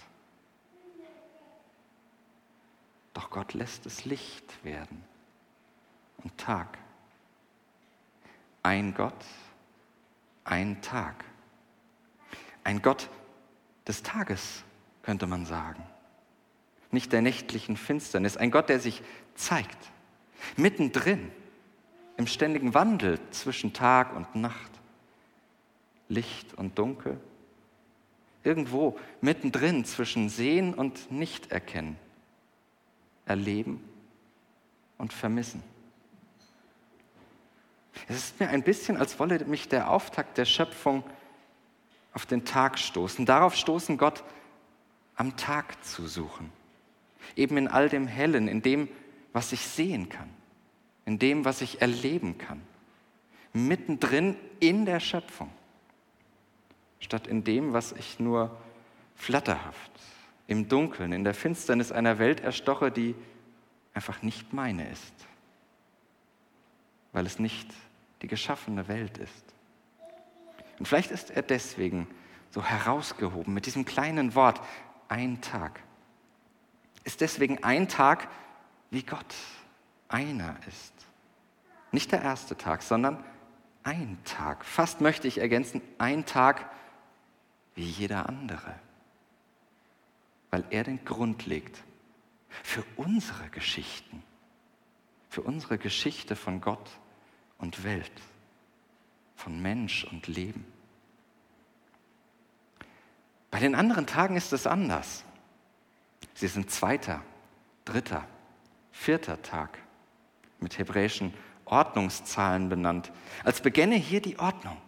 Doch 3.14 3.30
Gott 3.30 3.54
lässt 3.54 3.86
es 3.86 4.04
Licht 4.04 4.64
werden 4.64 5.04
und 6.24 6.36
Tag. 6.36 6.78
Ein 8.64 8.92
Gott, 8.92 9.24
ein 10.42 10.82
Tag. 10.82 11.24
Ein 12.64 12.82
Gott 12.82 13.08
des 13.86 14.02
Tages, 14.02 14.64
könnte 15.02 15.28
man 15.28 15.46
sagen. 15.46 15.86
Nicht 16.90 17.12
der 17.12 17.22
nächtlichen 17.22 17.76
Finsternis. 17.76 18.36
Ein 18.36 18.50
Gott, 18.50 18.68
der 18.68 18.80
sich 18.80 19.02
zeigt. 19.34 19.78
Mittendrin, 20.56 21.30
im 22.16 22.26
ständigen 22.26 22.74
Wandel 22.74 23.18
zwischen 23.30 23.72
Tag 23.72 24.14
und 24.14 24.34
Nacht. 24.34 24.70
Licht 26.08 26.54
und 26.54 26.78
Dunkel. 26.78 27.20
Irgendwo 28.42 28.98
mittendrin 29.20 29.84
zwischen 29.84 30.28
Sehen 30.28 30.74
und 30.74 31.10
Nichterkennen. 31.12 31.96
Erleben 33.26 33.82
und 34.98 35.12
Vermissen. 35.12 35.62
Es 38.08 38.16
ist 38.16 38.40
mir 38.40 38.48
ein 38.48 38.62
bisschen, 38.62 38.96
als 38.96 39.18
wolle 39.18 39.44
mich 39.44 39.68
der 39.68 39.90
Auftakt 39.90 40.38
der 40.38 40.44
Schöpfung 40.44 41.04
auf 42.12 42.26
den 42.26 42.44
Tag 42.44 42.78
stoßen. 42.78 43.24
Darauf 43.26 43.54
stoßen, 43.54 43.98
Gott 43.98 44.24
am 45.14 45.36
Tag 45.36 45.84
zu 45.84 46.06
suchen. 46.06 46.50
Eben 47.36 47.56
in 47.56 47.68
all 47.68 47.88
dem 47.88 48.06
Hellen, 48.06 48.48
in 48.48 48.62
dem, 48.62 48.88
was 49.32 49.52
ich 49.52 49.60
sehen 49.60 50.08
kann, 50.08 50.28
in 51.06 51.18
dem, 51.18 51.44
was 51.44 51.60
ich 51.60 51.80
erleben 51.80 52.38
kann. 52.38 52.60
Mittendrin 53.52 54.36
in 54.60 54.86
der 54.86 55.00
Schöpfung. 55.00 55.50
Statt 57.00 57.26
in 57.26 57.44
dem, 57.44 57.72
was 57.72 57.92
ich 57.92 58.20
nur 58.20 58.56
flatterhaft 59.16 59.90
im 60.46 60.68
Dunkeln, 60.68 61.12
in 61.12 61.24
der 61.24 61.34
Finsternis 61.34 61.92
einer 61.92 62.18
Welt 62.18 62.40
erstoche, 62.40 62.90
die 62.90 63.14
einfach 63.94 64.22
nicht 64.22 64.52
meine 64.52 64.88
ist, 64.90 65.14
weil 67.12 67.26
es 67.26 67.38
nicht 67.38 67.68
die 68.22 68.28
geschaffene 68.28 68.88
Welt 68.88 69.18
ist. 69.18 69.54
Und 70.78 70.86
vielleicht 70.86 71.10
ist 71.10 71.30
er 71.30 71.42
deswegen 71.42 72.06
so 72.50 72.62
herausgehoben 72.64 73.54
mit 73.54 73.66
diesem 73.66 73.84
kleinen 73.84 74.34
Wort, 74.34 74.60
ein 75.08 75.40
Tag. 75.40 75.80
Ist 77.04 77.20
deswegen 77.20 77.62
ein 77.64 77.88
Tag, 77.88 78.28
wie 78.90 79.02
Gott 79.02 79.34
einer 80.08 80.56
ist. 80.66 80.92
Nicht 81.92 82.12
der 82.12 82.22
erste 82.22 82.56
Tag, 82.56 82.82
sondern 82.82 83.24
ein 83.82 84.18
Tag. 84.24 84.64
Fast 84.64 85.00
möchte 85.00 85.26
ich 85.26 85.38
ergänzen, 85.38 85.80
ein 85.98 86.26
Tag 86.26 86.70
wie 87.74 87.84
jeder 87.84 88.28
andere. 88.28 88.74
Weil 90.50 90.64
er 90.70 90.84
den 90.84 91.04
Grund 91.04 91.46
legt 91.46 91.82
für 92.48 92.84
unsere 92.96 93.48
Geschichten, 93.50 94.22
für 95.28 95.42
unsere 95.42 95.78
Geschichte 95.78 96.36
von 96.36 96.60
Gott 96.60 96.90
und 97.58 97.84
Welt, 97.84 98.12
von 99.36 99.60
Mensch 99.62 100.04
und 100.04 100.26
Leben. 100.26 100.64
Bei 103.50 103.58
den 103.58 103.74
anderen 103.74 104.06
Tagen 104.06 104.36
ist 104.36 104.52
es 104.52 104.66
anders. 104.66 105.24
Sie 106.40 106.46
sind 106.46 106.70
zweiter, 106.70 107.20
dritter, 107.84 108.26
vierter 108.92 109.42
Tag 109.42 109.78
mit 110.58 110.78
hebräischen 110.78 111.34
Ordnungszahlen 111.66 112.70
benannt, 112.70 113.12
als 113.44 113.60
beginne 113.60 113.96
hier 113.96 114.22
die 114.22 114.38
Ordnung. 114.38 114.78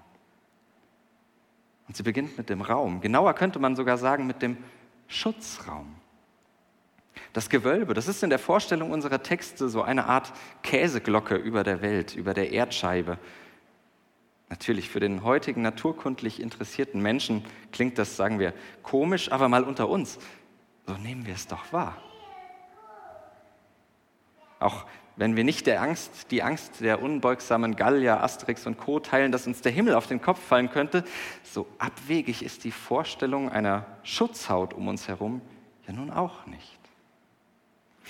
Und 1.86 1.94
sie 1.94 2.04
beginnt 2.04 2.38
mit 2.38 2.48
dem 2.48 2.62
Raum. 2.62 3.02
Genauer 3.02 3.34
könnte 3.34 3.58
man 3.58 3.76
sogar 3.76 3.98
sagen 3.98 4.26
mit 4.26 4.40
dem 4.40 4.56
Schutzraum. 5.08 5.94
Das 7.34 7.50
Gewölbe, 7.50 7.92
das 7.92 8.08
ist 8.08 8.22
in 8.22 8.30
der 8.30 8.38
Vorstellung 8.38 8.90
unserer 8.90 9.22
Texte 9.22 9.68
so 9.68 9.82
eine 9.82 10.06
Art 10.06 10.32
Käseglocke 10.62 11.34
über 11.34 11.64
der 11.64 11.82
Welt, 11.82 12.16
über 12.16 12.32
der 12.32 12.52
Erdscheibe. 12.52 13.18
Natürlich 14.48 14.88
für 14.88 15.00
den 15.00 15.22
heutigen 15.22 15.60
naturkundlich 15.60 16.40
interessierten 16.40 17.02
Menschen 17.02 17.44
klingt 17.72 17.98
das, 17.98 18.16
sagen 18.16 18.38
wir, 18.38 18.54
komisch, 18.82 19.30
aber 19.30 19.50
mal 19.50 19.64
unter 19.64 19.90
uns. 19.90 20.18
So 20.86 20.94
nehmen 20.94 21.26
wir 21.26 21.34
es 21.34 21.46
doch 21.46 21.72
wahr. 21.72 21.96
Auch 24.58 24.86
wenn 25.16 25.36
wir 25.36 25.44
nicht 25.44 25.66
der 25.66 25.82
Angst, 25.82 26.30
die 26.30 26.42
Angst 26.42 26.80
der 26.80 27.02
unbeugsamen 27.02 27.76
Gallier, 27.76 28.22
Asterix 28.22 28.66
und 28.66 28.78
Co. 28.78 28.98
teilen, 28.98 29.30
dass 29.30 29.46
uns 29.46 29.60
der 29.60 29.72
Himmel 29.72 29.94
auf 29.94 30.06
den 30.06 30.22
Kopf 30.22 30.40
fallen 30.40 30.70
könnte, 30.70 31.04
so 31.42 31.66
abwegig 31.78 32.42
ist 32.42 32.64
die 32.64 32.70
Vorstellung 32.70 33.50
einer 33.50 33.86
Schutzhaut 34.02 34.72
um 34.72 34.88
uns 34.88 35.08
herum 35.08 35.42
ja 35.86 35.92
nun 35.92 36.10
auch 36.10 36.46
nicht. 36.46 36.78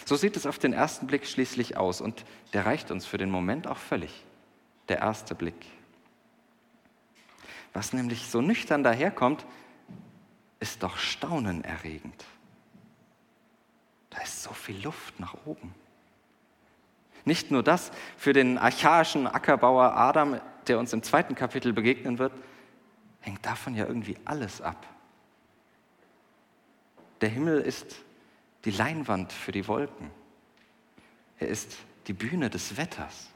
So 0.05 0.17
sieht 0.17 0.37
es 0.37 0.47
auf 0.47 0.59
den 0.59 0.73
ersten 0.73 1.07
Blick 1.07 1.27
schließlich 1.27 1.77
aus 1.77 2.01
und 2.01 2.25
der 2.53 2.67
reicht 2.67 2.91
uns 2.91 3.07
für 3.07 3.19
den 3.19 3.31
Moment 3.31 3.67
auch 3.67 3.79
völlig. 3.79 4.25
Der 4.89 4.99
erste 4.99 5.35
Blick. 5.35 5.67
Was 7.73 7.93
nämlich 7.93 8.29
so 8.29 8.41
nüchtern 8.41 8.83
daherkommt, 8.83 9.47
ist 10.61 10.83
doch 10.83 10.99
staunenerregend. 10.99 12.25
Da 14.13 14.21
ist 14.21 14.43
so 14.43 14.53
viel 14.53 14.81
Luft 14.83 15.19
nach 15.19 15.35
oben. 15.47 15.75
Nicht 17.25 17.51
nur 17.51 17.63
das, 17.63 17.91
für 18.17 18.33
den 18.33 18.59
archaischen 18.59 19.27
Ackerbauer 19.27 19.97
Adam, 19.97 20.41
der 20.67 20.79
uns 20.79 20.93
im 20.93 21.03
zweiten 21.03 21.35
Kapitel 21.35 21.73
begegnen 21.73 22.19
wird, 22.19 22.33
hängt 23.21 23.45
davon 23.47 23.75
ja 23.75 23.87
irgendwie 23.87 24.17
alles 24.25 24.61
ab. 24.61 24.87
Der 27.21 27.31
Himmel 27.31 27.61
ist 27.61 27.97
die 28.65 28.71
Leinwand 28.73 29.33
für 29.33 29.53
die 29.53 29.67
Wolken. 29.67 30.11
Er 31.39 31.49
ist 31.49 31.77
die 32.09 32.13
Bühne 32.13 32.51
des 32.51 32.77
Wetters. 32.77 33.31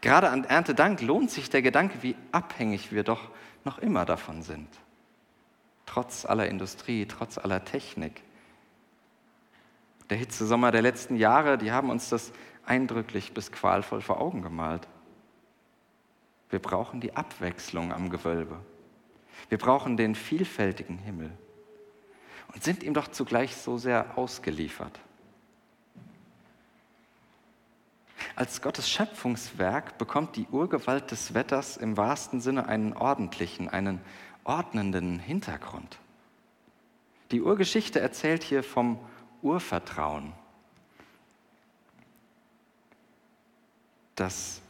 Gerade 0.00 0.28
an 0.28 0.44
Erntedank 0.44 1.00
lohnt 1.00 1.30
sich 1.30 1.48
der 1.48 1.62
Gedanke, 1.62 2.02
wie 2.02 2.14
abhängig 2.30 2.92
wir 2.92 3.02
doch 3.02 3.30
noch 3.64 3.78
immer 3.78 4.04
davon 4.04 4.42
sind. 4.42 4.68
Trotz 5.86 6.26
aller 6.26 6.46
Industrie, 6.46 7.06
trotz 7.06 7.38
aller 7.38 7.64
Technik. 7.64 8.22
Der 10.10 10.18
Hitzesommer 10.18 10.70
der 10.70 10.82
letzten 10.82 11.16
Jahre, 11.16 11.58
die 11.58 11.72
haben 11.72 11.90
uns 11.90 12.08
das 12.08 12.32
eindrücklich 12.66 13.32
bis 13.32 13.52
qualvoll 13.52 14.00
vor 14.00 14.20
Augen 14.20 14.42
gemalt. 14.42 14.86
Wir 16.50 16.58
brauchen 16.58 17.00
die 17.00 17.16
Abwechslung 17.16 17.92
am 17.92 18.10
Gewölbe. 18.10 18.60
Wir 19.48 19.58
brauchen 19.58 19.96
den 19.96 20.14
vielfältigen 20.14 20.98
Himmel 20.98 21.30
und 22.52 22.62
sind 22.62 22.82
ihm 22.82 22.94
doch 22.94 23.08
zugleich 23.08 23.56
so 23.56 23.78
sehr 23.78 24.16
ausgeliefert. 24.16 25.00
Als 28.36 28.62
Gottes 28.62 28.90
Schöpfungswerk 28.90 29.96
bekommt 29.96 30.36
die 30.36 30.46
Urgewalt 30.50 31.10
des 31.10 31.34
Wetters 31.34 31.76
im 31.76 31.96
wahrsten 31.96 32.40
Sinne 32.40 32.66
einen 32.66 32.92
ordentlichen, 32.92 33.68
einen 33.68 34.00
ordnenden 34.42 35.18
Hintergrund. 35.18 35.98
Die 37.30 37.40
Urgeschichte 37.40 38.00
erzählt 38.00 38.42
hier 38.42 38.62
vom 38.62 38.98
Urvertrauen, 39.44 40.32
das, 44.14 44.62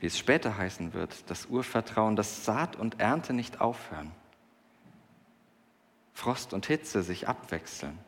wie 0.00 0.06
es 0.06 0.18
später 0.18 0.58
heißen 0.58 0.92
wird, 0.92 1.30
das 1.30 1.46
Urvertrauen, 1.46 2.16
dass 2.16 2.44
Saat 2.44 2.76
und 2.76 3.00
Ernte 3.00 3.32
nicht 3.32 3.60
aufhören, 3.60 4.10
Frost 6.12 6.52
und 6.52 6.66
Hitze 6.66 7.02
sich 7.02 7.28
abwechseln, 7.28 7.98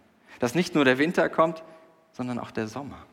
dass 0.41 0.55
nicht 0.55 0.75
nur 0.75 0.85
der 0.85 0.99
Winter 0.99 1.29
kommt, 1.29 1.63
sondern 2.13 2.39
auch 2.39 2.51
der 2.51 2.69
Sommer. 2.69 3.07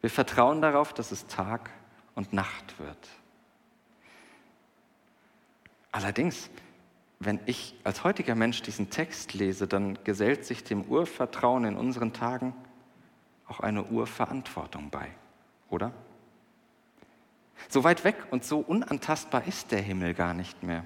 Wir 0.00 0.10
vertrauen 0.10 0.60
darauf, 0.60 0.92
dass 0.92 1.10
es 1.10 1.26
Tag 1.26 1.70
und 2.14 2.32
Nacht 2.32 2.78
wird. 2.78 3.08
Allerdings, 5.90 6.50
wenn 7.24 7.40
ich 7.46 7.74
als 7.84 8.04
heutiger 8.04 8.34
Mensch 8.34 8.62
diesen 8.62 8.90
Text 8.90 9.34
lese, 9.34 9.66
dann 9.66 9.98
gesellt 10.04 10.44
sich 10.44 10.64
dem 10.64 10.82
Urvertrauen 10.82 11.64
in 11.64 11.76
unseren 11.76 12.12
Tagen 12.12 12.54
auch 13.46 13.60
eine 13.60 13.84
Urverantwortung 13.84 14.90
bei, 14.90 15.08
oder? 15.68 15.92
So 17.68 17.84
weit 17.84 18.04
weg 18.04 18.16
und 18.30 18.44
so 18.44 18.58
unantastbar 18.58 19.46
ist 19.46 19.70
der 19.72 19.80
Himmel 19.80 20.14
gar 20.14 20.34
nicht 20.34 20.62
mehr. 20.62 20.84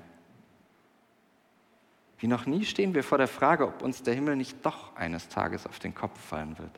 Wie 2.18 2.26
noch 2.26 2.46
nie 2.46 2.64
stehen 2.64 2.94
wir 2.94 3.04
vor 3.04 3.18
der 3.18 3.28
Frage, 3.28 3.66
ob 3.66 3.82
uns 3.82 4.02
der 4.02 4.14
Himmel 4.14 4.36
nicht 4.36 4.64
doch 4.64 4.96
eines 4.96 5.28
Tages 5.28 5.66
auf 5.66 5.78
den 5.78 5.94
Kopf 5.94 6.18
fallen 6.18 6.58
wird. 6.58 6.70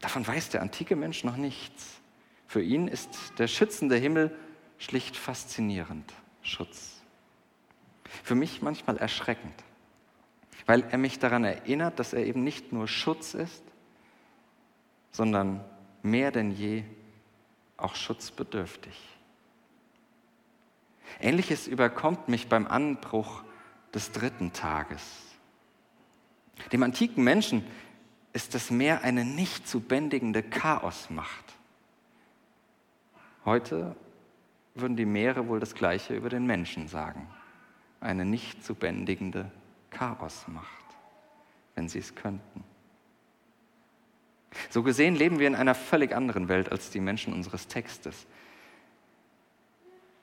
Davon 0.00 0.26
weiß 0.26 0.50
der 0.50 0.62
antike 0.62 0.96
Mensch 0.96 1.24
noch 1.24 1.36
nichts. 1.36 2.00
Für 2.46 2.62
ihn 2.62 2.88
ist 2.88 3.38
der 3.38 3.48
schützende 3.48 3.96
Himmel 3.96 4.36
schlicht 4.78 5.16
faszinierend, 5.16 6.12
Schutz. 6.42 6.93
Für 8.22 8.34
mich 8.34 8.62
manchmal 8.62 8.96
erschreckend, 8.96 9.54
weil 10.66 10.84
er 10.90 10.98
mich 10.98 11.18
daran 11.18 11.44
erinnert, 11.44 11.98
dass 11.98 12.12
er 12.12 12.24
eben 12.24 12.44
nicht 12.44 12.72
nur 12.72 12.88
Schutz 12.88 13.34
ist, 13.34 13.62
sondern 15.10 15.64
mehr 16.02 16.30
denn 16.30 16.50
je 16.50 16.84
auch 17.76 17.94
schutzbedürftig. 17.94 19.00
Ähnliches 21.20 21.68
überkommt 21.68 22.28
mich 22.28 22.48
beim 22.48 22.66
Anbruch 22.66 23.42
des 23.92 24.12
dritten 24.12 24.52
Tages. 24.52 25.02
Dem 26.72 26.82
antiken 26.82 27.22
Menschen 27.24 27.64
ist 28.32 28.54
das 28.54 28.70
Meer 28.70 29.02
eine 29.02 29.24
nicht 29.24 29.68
zu 29.68 29.80
bändigende 29.80 30.42
Chaosmacht. 30.42 31.44
Heute 33.44 33.94
würden 34.74 34.96
die 34.96 35.04
Meere 35.04 35.46
wohl 35.46 35.60
das 35.60 35.74
Gleiche 35.74 36.14
über 36.14 36.28
den 36.28 36.46
Menschen 36.46 36.88
sagen. 36.88 37.28
Eine 38.04 38.26
nicht 38.26 38.62
zu 38.62 38.74
bändigende 38.74 39.50
Chaosmacht, 39.88 40.84
wenn 41.74 41.88
sie 41.88 42.00
es 42.00 42.14
könnten. 42.14 42.62
So 44.68 44.82
gesehen 44.82 45.16
leben 45.16 45.38
wir 45.38 45.46
in 45.46 45.54
einer 45.54 45.74
völlig 45.74 46.14
anderen 46.14 46.48
Welt 46.48 46.70
als 46.70 46.90
die 46.90 47.00
Menschen 47.00 47.32
unseres 47.32 47.66
Textes. 47.66 48.26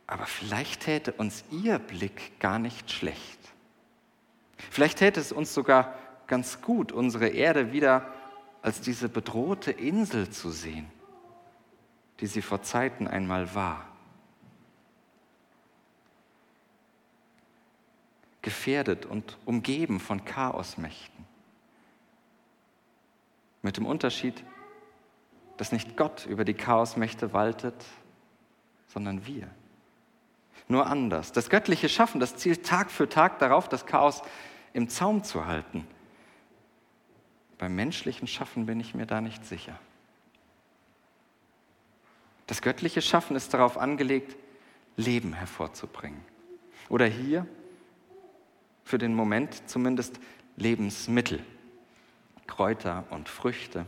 Aber 0.05 0.27
vielleicht 0.27 0.81
täte 0.83 1.11
uns 1.13 1.43
ihr 1.49 1.79
Blick 1.79 2.39
gar 2.39 2.59
nicht 2.59 2.91
schlecht. 2.91 3.39
Vielleicht 4.69 4.99
täte 4.99 5.19
es 5.19 5.31
uns 5.31 5.51
sogar 5.51 5.95
ganz 6.27 6.61
gut, 6.61 6.91
unsere 6.91 7.29
Erde 7.29 7.71
wieder 7.73 8.13
als 8.61 8.81
diese 8.81 9.09
bedrohte 9.09 9.71
Insel 9.71 10.29
zu 10.29 10.51
sehen, 10.51 10.85
die 12.19 12.27
sie 12.27 12.43
vor 12.43 12.61
Zeiten 12.61 13.07
einmal 13.07 13.55
war. 13.55 13.90
Gefährdet 18.41 19.05
und 19.05 19.37
umgeben 19.45 19.99
von 19.99 20.25
Chaosmächten. 20.25 21.25
Mit 23.61 23.77
dem 23.77 23.85
Unterschied, 23.85 24.43
dass 25.57 25.71
nicht 25.71 25.95
Gott 25.95 26.25
über 26.25 26.43
die 26.43 26.55
Chaosmächte 26.55 27.33
waltet, 27.33 27.85
sondern 28.87 29.25
wir. 29.27 29.47
Nur 30.67 30.87
anders. 30.87 31.31
Das 31.31 31.49
göttliche 31.49 31.89
Schaffen, 31.89 32.19
das 32.19 32.35
zielt 32.35 32.65
Tag 32.65 32.89
für 32.89 33.07
Tag 33.07 33.39
darauf, 33.39 33.69
das 33.69 33.85
Chaos 33.85 34.23
im 34.73 34.89
Zaum 34.89 35.23
zu 35.23 35.45
halten 35.45 35.85
beim 37.61 37.75
menschlichen 37.75 38.27
Schaffen 38.27 38.65
bin 38.65 38.79
ich 38.79 38.95
mir 38.95 39.05
da 39.05 39.21
nicht 39.21 39.45
sicher. 39.45 39.77
Das 42.47 42.63
göttliche 42.63 43.03
Schaffen 43.03 43.35
ist 43.35 43.53
darauf 43.53 43.77
angelegt, 43.77 44.35
Leben 44.97 45.33
hervorzubringen. 45.33 46.25
Oder 46.89 47.05
hier, 47.05 47.45
für 48.91 48.97
den 48.97 49.15
Moment 49.15 49.69
zumindest, 49.69 50.19
Lebensmittel, 50.57 51.39
Kräuter 52.45 53.05
und 53.09 53.29
Früchte. 53.29 53.85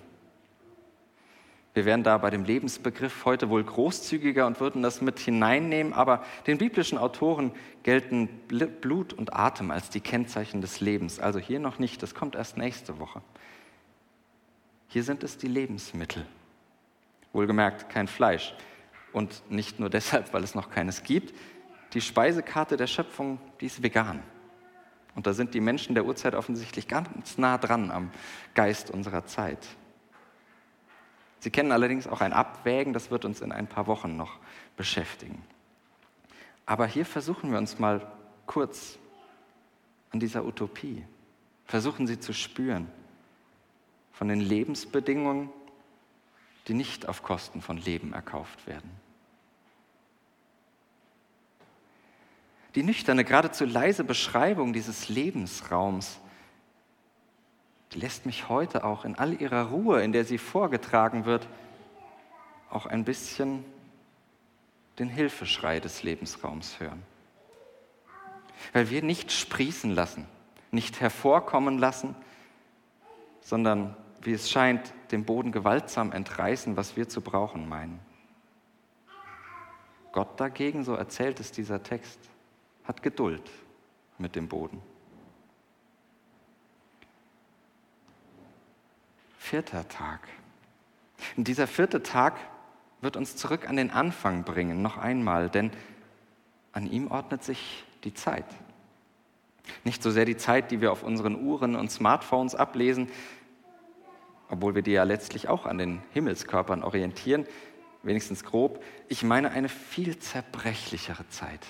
Wir 1.74 1.84
wären 1.84 2.04
da 2.04 2.18
bei 2.18 2.30
dem 2.30 2.46
Lebensbegriff 2.46 3.26
heute 3.26 3.50
wohl 3.50 3.66
großzügiger 3.66 4.48
und 4.48 4.62
würden 4.62 4.82
das 4.82 5.02
mit 5.02 5.20
hineinnehmen, 5.20 5.92
aber 5.92 6.24
den 6.48 6.58
biblischen 6.58 6.98
Autoren 6.98 7.52
gelten 7.84 8.30
Blut 8.48 9.12
und 9.12 9.34
Atem 9.34 9.72
als 9.72 9.90
die 9.90 10.00
Kennzeichen 10.00 10.62
des 10.62 10.80
Lebens. 10.80 11.20
Also 11.20 11.38
hier 11.38 11.60
noch 11.60 11.80
nicht, 11.80 12.02
das 12.02 12.16
kommt 12.16 12.36
erst 12.36 12.56
nächste 12.56 12.98
Woche. 12.98 13.22
Hier 14.88 15.04
sind 15.04 15.22
es 15.26 15.38
die 15.38 15.50
Lebensmittel. 15.50 16.26
Wohlgemerkt 17.34 17.90
kein 17.90 18.08
Fleisch. 18.08 18.56
Und 19.12 19.44
nicht 19.52 19.82
nur 19.82 19.90
deshalb, 19.90 20.34
weil 20.34 20.46
es 20.46 20.56
noch 20.56 20.70
keines 20.70 21.04
gibt. 21.04 21.34
Die 21.92 22.00
Speisekarte 22.00 22.78
der 22.78 22.88
Schöpfung, 22.88 23.38
die 23.60 23.66
ist 23.66 23.84
vegan. 23.84 24.24
Und 25.16 25.28
da 25.28 25.34
sind 25.34 25.54
die 25.54 25.62
Menschen 25.62 25.96
der 25.96 26.06
Urzeit 26.06 26.36
offensichtlich 26.36 26.88
ganz 26.88 27.38
nah 27.38 27.58
dran 27.58 27.92
am 27.92 28.12
Geist 28.56 28.90
unserer 28.90 29.26
Zeit. 29.26 29.68
Sie 31.40 31.52
kennen 31.52 31.72
allerdings 31.72 32.08
auch 32.08 32.22
ein 32.22 32.34
Abwägen, 32.34 32.94
das 32.94 33.12
wird 33.12 33.26
uns 33.26 33.42
in 33.42 33.52
ein 33.52 33.68
paar 33.68 33.86
Wochen 33.88 34.16
noch 34.16 34.40
beschäftigen. 34.78 35.44
Aber 36.66 36.88
hier 36.88 37.06
versuchen 37.06 37.52
wir 37.52 37.58
uns 37.58 37.80
mal 37.80 38.12
kurz 38.46 38.98
an 40.12 40.20
dieser 40.20 40.46
Utopie. 40.46 41.06
Versuchen 41.66 42.08
sie 42.08 42.20
zu 42.20 42.34
spüren 42.34 42.88
von 44.12 44.28
den 44.28 44.40
Lebensbedingungen, 44.40 45.50
die 46.68 46.74
nicht 46.74 47.10
auf 47.10 47.24
Kosten 47.24 47.62
von 47.62 47.78
Leben 47.78 48.14
erkauft 48.14 48.66
werden. 48.68 48.90
Die 52.76 52.84
nüchterne, 52.84 53.24
geradezu 53.24 53.66
leise 53.66 54.04
Beschreibung 54.04 54.74
dieses 54.74 55.10
Lebensraums, 55.10 56.20
lässt 57.94 58.26
mich 58.26 58.50
heute 58.50 58.84
auch 58.84 59.06
in 59.06 59.16
all 59.16 59.40
ihrer 59.40 59.70
Ruhe, 59.70 60.02
in 60.02 60.12
der 60.12 60.26
sie 60.26 60.40
vorgetragen 60.40 61.26
wird, 61.26 61.48
auch 62.72 62.88
ein 62.88 63.04
bisschen 63.04 63.64
den 64.98 65.10
Hilfeschrei 65.10 65.80
des 65.80 66.02
Lebensraums 66.02 66.80
hören. 66.80 67.04
Weil 68.72 68.90
wir 68.90 69.04
nicht 69.04 69.32
sprießen 69.32 69.92
lassen, 69.92 70.26
nicht 70.72 71.02
hervorkommen 71.02 71.78
lassen, 71.78 72.16
sondern 73.42 73.96
wie 74.22 74.34
es 74.34 74.50
scheint, 74.50 74.94
dem 75.12 75.26
Boden 75.26 75.52
gewaltsam 75.52 76.12
entreißen, 76.12 76.78
was 76.78 76.96
wir 76.96 77.10
zu 77.10 77.22
brauchen 77.22 77.70
meinen. 77.70 78.00
Gott 80.12 80.40
dagegen, 80.40 80.84
so 80.84 80.96
erzählt 80.96 81.40
es 81.40 81.52
dieser 81.52 81.84
Text, 81.84 82.20
hat 82.84 83.04
Geduld 83.04 83.50
mit 84.18 84.36
dem 84.36 84.48
Boden. 84.48 84.82
Vierter 89.38 89.88
Tag. 89.88 90.22
Und 91.38 91.48
dieser 91.48 91.68
vierte 91.68 92.02
Tag 92.02 92.40
wird 93.02 93.18
uns 93.18 93.36
zurück 93.36 93.68
an 93.68 93.76
den 93.76 93.92
Anfang 93.92 94.44
bringen, 94.44 94.82
noch 94.82 94.98
einmal, 94.98 95.50
denn 95.50 95.72
an 96.72 96.90
ihm 96.90 97.12
ordnet 97.12 97.44
sich 97.44 97.84
die 98.04 98.14
Zeit. 98.14 98.46
Nicht 99.84 100.02
so 100.02 100.12
sehr 100.12 100.26
die 100.26 100.38
Zeit, 100.38 100.72
die 100.72 100.82
wir 100.82 100.92
auf 100.92 101.04
unseren 101.04 101.46
Uhren 101.46 101.76
und 101.76 101.92
Smartphones 101.92 102.56
ablesen, 102.56 103.10
obwohl 104.50 104.76
wir 104.76 104.82
die 104.82 104.92
ja 104.92 105.04
letztlich 105.04 105.48
auch 105.48 105.66
an 105.66 105.78
den 105.78 106.02
Himmelskörpern 106.14 106.84
orientieren, 106.84 107.46
wenigstens 108.02 108.44
grob. 108.44 108.84
Ich 109.08 109.24
meine 109.24 109.52
eine 109.52 109.70
viel 109.70 110.20
zerbrechlichere 110.20 111.28
Zeit, 111.30 111.66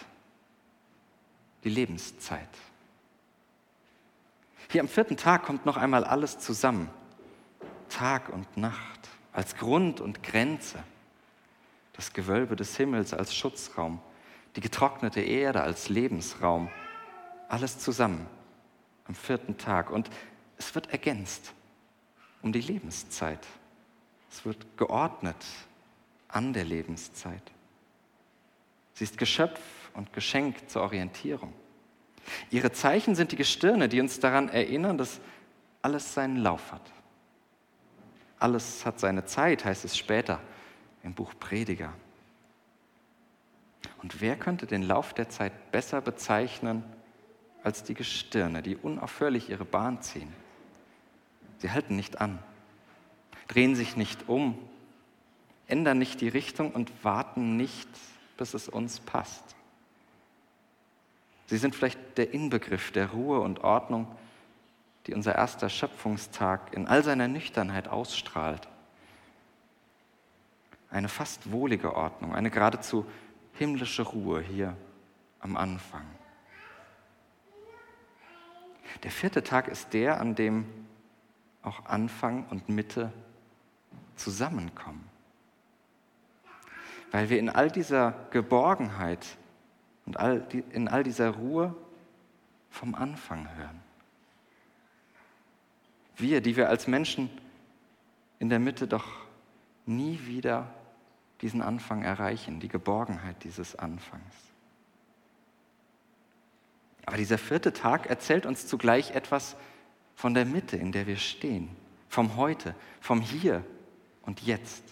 die 1.63 1.69
Lebenszeit. 1.69 2.49
Hier 4.69 4.81
am 4.81 4.87
vierten 4.87 5.17
Tag 5.17 5.43
kommt 5.43 5.65
noch 5.65 5.77
einmal 5.77 6.03
alles 6.03 6.39
zusammen. 6.39 6.89
Tag 7.89 8.29
und 8.29 8.57
Nacht 8.57 9.09
als 9.31 9.55
Grund 9.55 10.01
und 10.01 10.23
Grenze, 10.23 10.83
das 11.93 12.13
Gewölbe 12.13 12.55
des 12.55 12.75
Himmels 12.77 13.13
als 13.13 13.35
Schutzraum, 13.35 13.99
die 14.55 14.61
getrocknete 14.61 15.21
Erde 15.21 15.61
als 15.61 15.89
Lebensraum, 15.89 16.69
alles 17.49 17.79
zusammen 17.79 18.27
am 19.05 19.15
vierten 19.15 19.57
Tag. 19.57 19.89
Und 19.91 20.09
es 20.57 20.73
wird 20.75 20.91
ergänzt 20.91 21.53
um 22.41 22.51
die 22.51 22.61
Lebenszeit. 22.61 23.45
Es 24.31 24.45
wird 24.45 24.65
geordnet 24.77 25.37
an 26.27 26.53
der 26.53 26.65
Lebenszeit. 26.65 27.51
Sie 28.93 29.03
ist 29.03 29.17
Geschöpf 29.17 29.59
und 29.93 30.13
Geschenk 30.13 30.69
zur 30.69 30.83
Orientierung. 30.83 31.53
Ihre 32.49 32.71
Zeichen 32.71 33.15
sind 33.15 33.31
die 33.31 33.35
Gestirne, 33.35 33.89
die 33.89 33.99
uns 33.99 34.19
daran 34.19 34.49
erinnern, 34.49 34.97
dass 34.97 35.19
alles 35.81 36.13
seinen 36.13 36.37
Lauf 36.37 36.71
hat. 36.71 36.91
Alles 38.39 38.85
hat 38.85 38.99
seine 38.99 39.25
Zeit, 39.25 39.65
heißt 39.65 39.85
es 39.85 39.97
später 39.97 40.39
im 41.03 41.13
Buch 41.13 41.33
Prediger. 41.39 41.93
Und 44.01 44.21
wer 44.21 44.35
könnte 44.35 44.65
den 44.65 44.83
Lauf 44.83 45.13
der 45.13 45.29
Zeit 45.29 45.71
besser 45.71 46.01
bezeichnen 46.01 46.83
als 47.63 47.83
die 47.83 47.93
Gestirne, 47.93 48.61
die 48.61 48.75
unaufhörlich 48.75 49.49
ihre 49.49 49.65
Bahn 49.65 50.01
ziehen? 50.01 50.33
Sie 51.59 51.71
halten 51.71 51.95
nicht 51.95 52.19
an, 52.19 52.39
drehen 53.47 53.75
sich 53.75 53.95
nicht 53.95 54.27
um, 54.27 54.57
ändern 55.67 55.97
nicht 55.97 56.19
die 56.19 56.27
Richtung 56.27 56.71
und 56.71 56.91
warten 57.03 57.55
nicht, 57.55 57.87
bis 58.37 58.53
es 58.53 58.67
uns 58.67 58.99
passt. 58.99 59.52
Sie 61.47 61.57
sind 61.57 61.75
vielleicht 61.75 62.17
der 62.17 62.33
Inbegriff 62.33 62.91
der 62.91 63.11
Ruhe 63.11 63.39
und 63.39 63.63
Ordnung, 63.63 64.07
die 65.07 65.13
unser 65.13 65.35
erster 65.35 65.69
Schöpfungstag 65.69 66.73
in 66.73 66.87
all 66.87 67.03
seiner 67.03 67.27
Nüchternheit 67.27 67.87
ausstrahlt. 67.87 68.67
Eine 70.89 71.09
fast 71.09 71.51
wohlige 71.51 71.95
Ordnung, 71.95 72.33
eine 72.33 72.49
geradezu 72.49 73.05
himmlische 73.53 74.03
Ruhe 74.03 74.41
hier 74.41 74.77
am 75.39 75.57
Anfang. 75.57 76.05
Der 79.01 79.11
vierte 79.11 79.43
Tag 79.43 79.67
ist 79.67 79.93
der, 79.93 80.21
an 80.21 80.35
dem 80.35 80.65
auch 81.61 81.85
Anfang 81.85 82.45
und 82.49 82.69
Mitte 82.69 83.11
zusammenkommen. 84.15 85.09
Weil 87.11 87.29
wir 87.29 87.39
in 87.39 87.49
all 87.49 87.69
dieser 87.69 88.13
Geborgenheit 88.31 89.37
und 90.05 90.17
all 90.17 90.41
die, 90.41 90.63
in 90.71 90.87
all 90.87 91.03
dieser 91.03 91.29
Ruhe 91.29 91.75
vom 92.69 92.95
Anfang 92.95 93.47
hören. 93.55 93.81
Wir, 96.15 96.41
die 96.41 96.55
wir 96.55 96.69
als 96.69 96.87
Menschen 96.87 97.29
in 98.39 98.49
der 98.49 98.59
Mitte 98.59 98.87
doch 98.87 99.05
nie 99.85 100.19
wieder 100.25 100.73
diesen 101.41 101.61
Anfang 101.61 102.03
erreichen, 102.03 102.59
die 102.59 102.67
Geborgenheit 102.67 103.43
dieses 103.43 103.75
Anfangs. 103.75 104.35
Aber 107.05 107.17
dieser 107.17 107.37
vierte 107.37 107.73
Tag 107.73 108.07
erzählt 108.07 108.45
uns 108.45 108.67
zugleich 108.67 109.11
etwas 109.11 109.55
von 110.15 110.33
der 110.33 110.45
Mitte, 110.45 110.77
in 110.77 110.91
der 110.91 111.05
wir 111.05 111.17
stehen, 111.17 111.69
vom 112.07 112.37
Heute, 112.37 112.75
vom 113.01 113.21
Hier 113.21 113.65
und 114.21 114.41
Jetzt, 114.41 114.83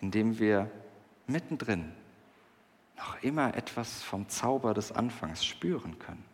in 0.00 0.10
dem 0.10 0.38
wir 0.38 0.70
mittendrin 1.26 1.92
noch 2.96 3.22
immer 3.22 3.54
etwas 3.54 4.02
vom 4.02 4.28
Zauber 4.28 4.74
des 4.74 4.92
Anfangs 4.92 5.44
spüren 5.44 5.98
können. 5.98 6.24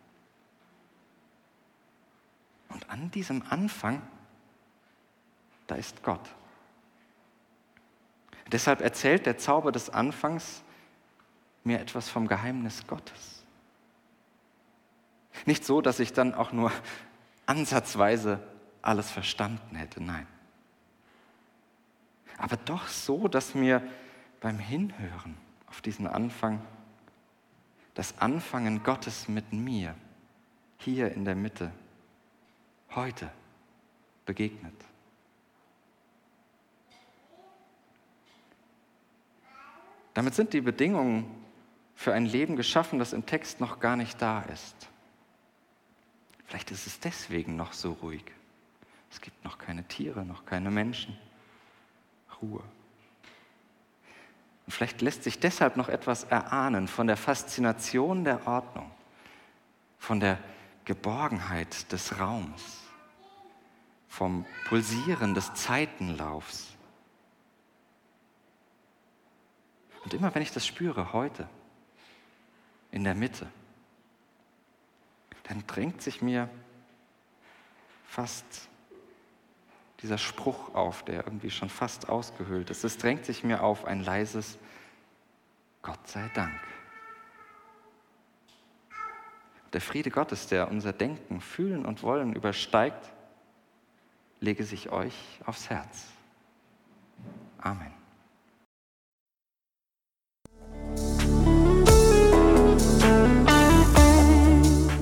Und 2.69 2.89
an 2.89 3.11
diesem 3.11 3.43
Anfang, 3.49 4.01
da 5.67 5.75
ist 5.75 6.03
Gott. 6.03 6.29
Deshalb 8.51 8.81
erzählt 8.81 9.25
der 9.25 9.37
Zauber 9.37 9.71
des 9.71 9.89
Anfangs 9.89 10.63
mir 11.63 11.79
etwas 11.79 12.09
vom 12.09 12.27
Geheimnis 12.27 12.87
Gottes. 12.87 13.43
Nicht 15.45 15.65
so, 15.65 15.81
dass 15.81 15.99
ich 15.99 16.13
dann 16.13 16.33
auch 16.33 16.51
nur 16.51 16.71
ansatzweise 17.45 18.39
alles 18.81 19.09
verstanden 19.09 19.75
hätte, 19.75 20.03
nein. 20.03 20.27
Aber 22.37 22.57
doch 22.57 22.87
so, 22.87 23.27
dass 23.27 23.55
mir 23.55 23.81
beim 24.41 24.59
Hinhören 24.59 25.37
auf 25.73 25.81
diesen 25.81 26.05
Anfang, 26.05 26.61
das 27.95 28.19
Anfangen 28.19 28.83
Gottes 28.83 29.27
mit 29.27 29.53
mir, 29.53 29.95
hier 30.77 31.11
in 31.11 31.25
der 31.25 31.33
Mitte, 31.33 31.71
heute 32.91 33.31
begegnet. 34.23 34.75
Damit 40.13 40.35
sind 40.35 40.53
die 40.53 40.61
Bedingungen 40.61 41.25
für 41.95 42.13
ein 42.13 42.27
Leben 42.27 42.55
geschaffen, 42.55 42.99
das 42.99 43.11
im 43.11 43.25
Text 43.25 43.59
noch 43.59 43.79
gar 43.79 43.95
nicht 43.95 44.21
da 44.21 44.43
ist. 44.43 44.75
Vielleicht 46.45 46.69
ist 46.69 46.85
es 46.85 46.99
deswegen 46.99 47.55
noch 47.55 47.73
so 47.73 47.93
ruhig. 47.93 48.25
Es 49.09 49.19
gibt 49.21 49.43
noch 49.43 49.57
keine 49.57 49.87
Tiere, 49.87 50.23
noch 50.23 50.45
keine 50.45 50.69
Menschen. 50.69 51.17
Ruhe. 52.43 52.63
Und 54.65 54.71
vielleicht 54.71 55.01
lässt 55.01 55.23
sich 55.23 55.39
deshalb 55.39 55.75
noch 55.75 55.89
etwas 55.89 56.23
erahnen 56.25 56.87
von 56.87 57.07
der 57.07 57.17
Faszination 57.17 58.23
der 58.23 58.47
Ordnung, 58.47 58.89
von 59.97 60.19
der 60.19 60.39
Geborgenheit 60.85 61.91
des 61.91 62.19
Raums, 62.19 62.81
vom 64.07 64.45
Pulsieren 64.67 65.33
des 65.33 65.53
Zeitenlaufs. 65.53 66.69
Und 70.03 70.13
immer 70.13 70.33
wenn 70.35 70.41
ich 70.41 70.51
das 70.51 70.65
spüre, 70.65 71.13
heute, 71.13 71.47
in 72.91 73.03
der 73.03 73.15
Mitte, 73.15 73.47
dann 75.43 75.65
drängt 75.67 76.01
sich 76.01 76.21
mir 76.21 76.49
fast 78.05 78.69
dieser 80.03 80.17
Spruch 80.17 80.75
auf, 80.75 81.03
der 81.03 81.25
irgendwie 81.25 81.49
schon 81.49 81.69
fast 81.69 82.09
ausgehöhlt 82.09 82.69
ist. 82.69 82.83
Es 82.83 82.97
drängt 82.97 83.25
sich 83.25 83.43
mir 83.43 83.63
auf 83.63 83.85
ein 83.85 84.03
leises 84.03 84.59
Gott 85.81 86.07
sei 86.07 86.29
Dank. 86.33 86.59
Der 89.71 89.81
Friede 89.81 90.11
Gottes, 90.11 90.47
der 90.47 90.69
unser 90.69 90.93
Denken, 90.93 91.41
Fühlen 91.41 91.85
und 91.85 92.03
Wollen 92.03 92.33
übersteigt, 92.33 93.11
lege 94.39 94.63
sich 94.63 94.91
euch 94.91 95.15
aufs 95.45 95.69
Herz. 95.69 96.07
Amen. 97.59 97.93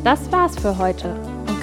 Das 0.03 0.31
war's 0.31 0.57
für 0.59 0.77
heute. 0.77 1.30